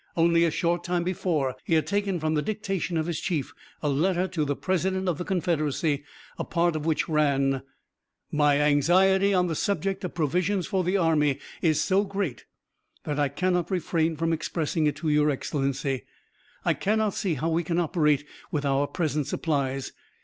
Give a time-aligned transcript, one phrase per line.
[0.17, 3.53] Only a short time before he had taken from the dictation of his chief
[3.83, 6.03] a letter to the President of the Confederacy
[6.39, 7.61] a part of which ran:
[8.31, 12.45] My anxiety on the subject of provisions for the army is so great
[13.03, 16.05] that I cannot refrain from expressing it to your Excellency.
[16.65, 19.91] I cannot see how we can operate with our present supplies.